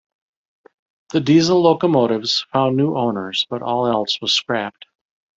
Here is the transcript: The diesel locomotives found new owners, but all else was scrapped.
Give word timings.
The 1.11 1.19
diesel 1.21 1.61
locomotives 1.61 2.47
found 2.51 2.75
new 2.75 2.95
owners, 2.97 3.45
but 3.51 3.61
all 3.61 3.85
else 3.85 4.19
was 4.19 4.33
scrapped. 4.33 4.87